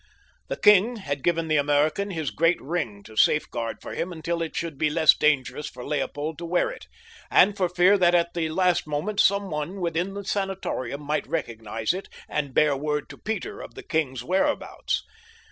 The 0.47 0.57
king 0.57 0.95
had 0.95 1.21
given 1.21 1.47
the 1.47 1.57
American 1.57 2.09
his 2.09 2.31
great 2.31 2.59
ring 2.59 3.03
to 3.03 3.15
safeguard 3.15 3.83
for 3.83 3.93
him 3.93 4.11
until 4.11 4.41
it 4.41 4.55
should 4.55 4.79
be 4.79 4.89
less 4.89 5.15
dangerous 5.15 5.69
for 5.69 5.85
Leopold 5.85 6.39
to 6.39 6.45
wear 6.45 6.71
it, 6.71 6.87
and 7.29 7.55
for 7.55 7.69
fear 7.69 7.99
that 7.99 8.15
at 8.15 8.33
the 8.33 8.49
last 8.49 8.87
moment 8.87 9.19
someone 9.19 9.79
within 9.79 10.15
the 10.15 10.25
sanatorium 10.25 11.03
might 11.03 11.27
recognize 11.27 11.93
it 11.93 12.07
and 12.27 12.55
bear 12.55 12.75
word 12.75 13.09
to 13.09 13.17
Peter 13.19 13.61
of 13.61 13.75
the 13.75 13.83
king's 13.83 14.23
whereabouts. 14.23 15.03